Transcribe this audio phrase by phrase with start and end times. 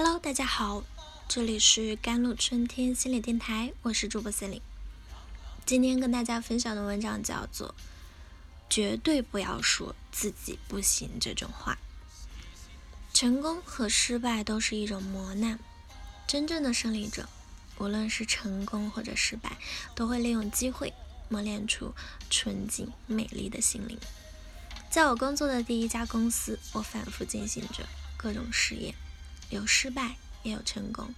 [0.00, 0.84] Hello，大家好，
[1.26, 4.62] 这里是甘露春天心理电台，我是主播森林。
[5.66, 7.70] 今天跟大家分享的文章叫做
[8.70, 11.78] 《绝对不要说自己不行》这种话。
[13.12, 15.58] 成功和失败都是一种磨难，
[16.28, 17.28] 真正的胜利者，
[17.78, 19.58] 无论是成功或者失败，
[19.96, 20.94] 都会利用机会
[21.28, 21.92] 磨练出
[22.30, 23.98] 纯净美丽的心灵。
[24.88, 27.84] 在我工作的第一家公司，我反复进行着
[28.16, 28.94] 各种实验。
[29.50, 31.14] 有失败，也有成功。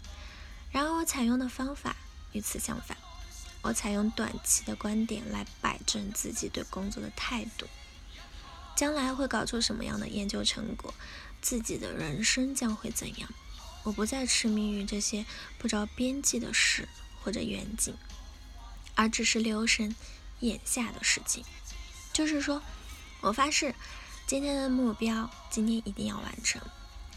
[0.70, 1.96] 然而，我采用的方法
[2.32, 2.96] 与此相反。
[3.62, 7.66] 我采用短期的观点来摆正自己对工作的态度。
[8.76, 10.94] 将来会搞出什么样的研究成果，
[11.42, 13.28] 自己的人生将会怎样？
[13.82, 15.26] 我不再痴迷于这些
[15.58, 16.88] 不着边际的事
[17.20, 17.94] 或者远景，
[18.94, 19.94] 而只是留神
[20.38, 21.44] 眼下的事情。
[22.12, 22.62] 就是说，
[23.20, 23.74] 我发誓，
[24.26, 26.62] 今天的目标，今天一定要完成。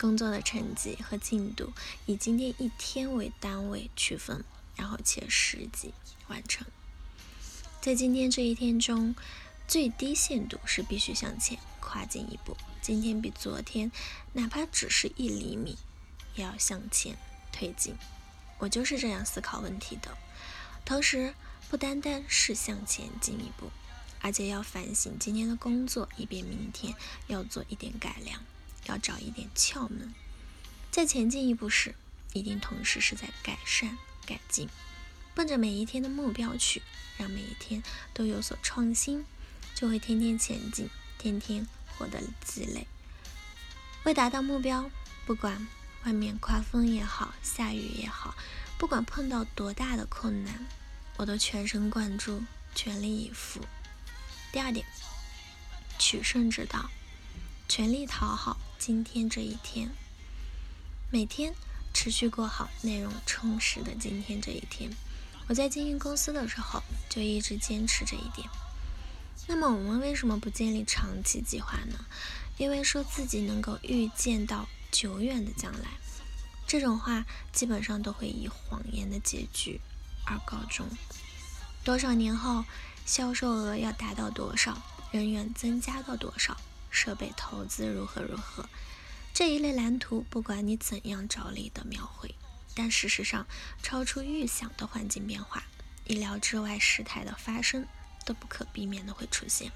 [0.04, 1.72] 工作的成绩和进度
[2.06, 4.44] 以今天一天为单位区分，
[4.76, 5.94] 然后切实际
[6.28, 6.68] 完成。
[7.80, 9.16] 在今天这一天中，
[9.66, 12.58] 最低限度是必须向前跨进一步。
[12.82, 13.94] 今天比昨天，
[14.34, 15.78] 哪怕只是一厘米，
[16.36, 17.16] 也要向前
[17.54, 17.96] 推进。
[18.58, 20.18] 我就是这样思考问题的。
[20.84, 21.34] 同时，
[21.70, 23.72] 不单单是向前进一步，
[24.20, 26.94] 而且要反省今天的工作，以便明天
[27.28, 28.44] 要做一点改良。
[28.86, 30.14] 要找一点窍门，
[30.92, 31.96] 在前进一步时，
[32.34, 34.70] 一定同时是在改善、改进，
[35.34, 36.82] 奔着每一天的目标去，
[37.18, 37.82] 让每一天
[38.14, 39.26] 都有所创新，
[39.74, 42.88] 就会天天前进，天天获得积累。
[44.04, 44.90] 为达到目标，
[45.26, 45.68] 不管
[46.06, 48.36] 外面刮风也好，下雨也好，
[48.78, 50.66] 不管碰到多大的困难，
[51.18, 52.44] 我都全神贯注，
[52.76, 53.62] 全力以赴。
[54.52, 54.86] 第二点，
[55.98, 56.90] 取胜之道，
[57.70, 58.60] 全力讨好。
[58.86, 59.92] 今天这一天，
[61.10, 61.56] 每天
[61.94, 64.92] 持续过好内容充实的今天这一天，
[65.48, 68.46] 我在经营公司的时候就一直坚持这一点。
[69.48, 72.06] 那么我们为什么不建立长期计划呢？
[72.58, 75.92] 因为说自己能够预见到久远的将来，
[76.68, 79.80] 这种话基本上都会以谎言的结局
[80.26, 80.86] 而告终。
[81.86, 82.66] 多少年后，
[83.06, 84.78] 销售额要达到多少，
[85.12, 86.58] 人员增加到多少？
[86.94, 88.70] 设备投资如何如何？
[89.34, 92.36] 这一类蓝图，不管你怎样着力的描绘，
[92.76, 93.48] 但事实上，
[93.82, 95.64] 超出预想的环境变化、
[96.06, 97.88] 意料之外事态的发生，
[98.26, 99.72] 都不可避免的会出现。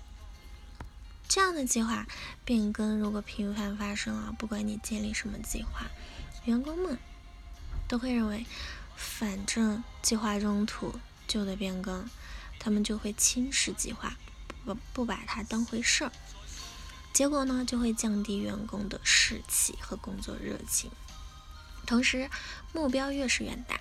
[1.28, 2.06] 这样的计划
[2.46, 5.88] 变更如果频繁发生啊，不管你建立什么计划，
[6.46, 6.98] 员工们
[7.88, 8.46] 都会认为，
[8.96, 12.08] 反正计划中途就得变更，
[12.60, 14.16] 他们就会轻视计划，
[14.64, 16.12] 不不把它当回事儿。
[17.14, 20.92] 结果呢，就会降低员工的士气和工作热情。
[21.86, 22.30] 同时，
[22.74, 23.80] 目标越是远大，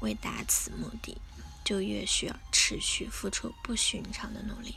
[0.00, 1.16] 为达此目的，
[1.64, 4.74] 就越需要持续付出不寻常的努力。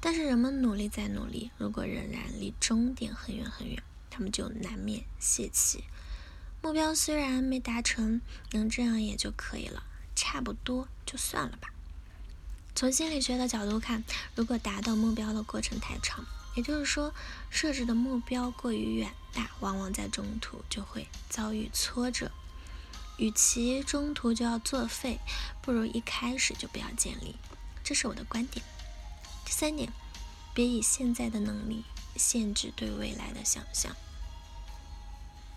[0.00, 5.84] 但是，人们努力再努力，如果仍然离终点很远很远，他们就难免泄气。
[6.62, 8.20] 目标虽然没达成，
[8.52, 9.82] 能这样也就可以了，
[10.14, 11.70] 差不多就算了吧。
[12.74, 16.24] 从心理学的角度看，如果达到目标的过程太长，
[16.54, 17.14] 也就是说，
[17.48, 22.30] 设置的目标过于远大，往往在中途就会遭遇挫折。
[23.18, 25.20] 与其中途就要作废，
[25.60, 27.36] 不如一开始就不要建立。
[27.84, 28.64] 这是我的观点。
[29.44, 29.92] 第三点，
[30.54, 31.84] 别以现在的能力
[32.16, 33.94] 限制对未来的想象。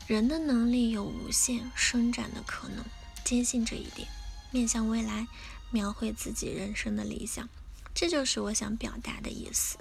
[0.08, 2.84] 人的能力有无限伸展的可能，
[3.24, 4.10] 坚信这一点，
[4.52, 5.28] 面向未来，
[5.72, 7.48] 描绘自己人生的理想。
[7.96, 9.78] 这就是我想表达的意思。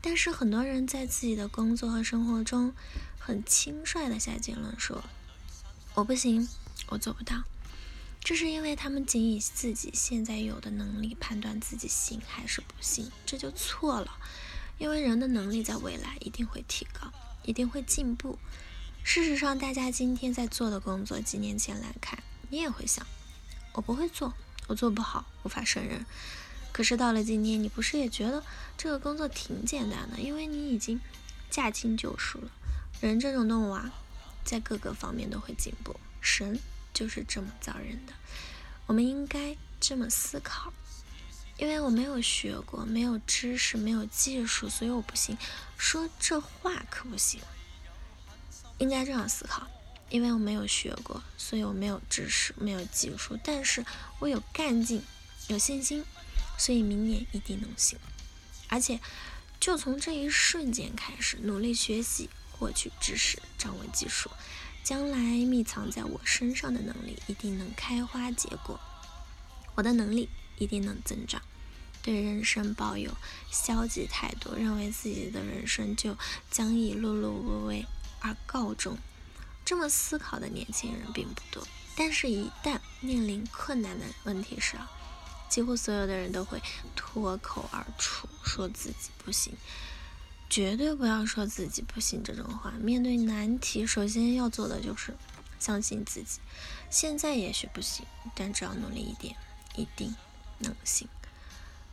[0.00, 2.72] 但是很多人在自己的工作和生活中，
[3.18, 5.02] 很轻率的下结论说
[5.94, 6.48] ：“我不行，
[6.88, 7.42] 我做不到。”
[8.22, 14.18] 这是因为他们仅以自己现在有的能力判断自己行还是不行，这就错了。
[14.78, 17.12] 因为人的能力在未来一定会提高，
[17.44, 18.38] 一定会进步。
[19.04, 23.06] 事实上，大家今天在做的工作，几年前来看，你也会想
[23.74, 24.34] ：“我不会做，
[24.66, 26.04] 我做不好，无法胜任。”
[26.76, 28.44] 可是到了今天，你不是也觉得
[28.76, 30.18] 这个工作挺简单的？
[30.18, 31.00] 因为你已经
[31.48, 32.50] 驾轻就熟了。
[33.00, 33.94] 人这种动物啊，
[34.44, 35.98] 在各个方面都会进步。
[36.20, 36.60] 神
[36.92, 38.12] 就是这么造人的。
[38.84, 40.70] 我们应该这么思考：
[41.56, 45.38] 因为我没有学过，没有知识，没有技术，所以我不行。
[45.78, 47.40] 说这话可不行。
[48.76, 49.66] 应该这样思考：
[50.10, 53.82] 因为我没有学过，所以我没有知识，没有技术，但是
[54.18, 55.02] 我有干劲，
[55.48, 56.04] 有信心。
[56.58, 57.98] 所以明年一定能行，
[58.68, 59.00] 而且
[59.60, 64.30] 就从这一瞬间开始努力学习，获取知识，掌握技术，
[64.82, 68.80] 将来密藏在我身上的能力一定能开花结果，
[69.74, 71.42] 我的能力一定能增长。
[72.02, 73.16] 对人生抱有
[73.50, 76.16] 消极态度，认为自己的人生就
[76.50, 77.84] 将以碌碌无为
[78.20, 78.96] 而告终。
[79.64, 81.66] 这么思考的年轻人并不多，
[81.96, 84.88] 但是，一旦面临困难的问题时啊，
[85.56, 86.60] 几乎所有的人都会
[86.94, 89.54] 脱口而出说自己不行。
[90.50, 92.72] 绝对不要说自己不行这种话。
[92.72, 95.16] 面对难题，首先要做的就是
[95.58, 96.40] 相信自己。
[96.90, 98.04] 现在也许不行，
[98.34, 99.34] 但只要努力一点，
[99.76, 100.14] 一定
[100.58, 101.08] 能行。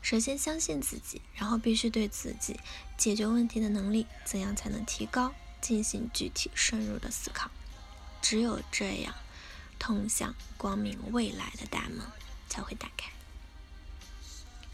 [0.02, 2.60] 首先相信自己，然后必须对自己
[2.98, 7.50] 解决问题的能力怎样才能提高，进行具体深入的思考。
[8.22, 9.16] 只有这样，
[9.80, 12.02] 通向光明未来的大门
[12.50, 13.10] 才会打开。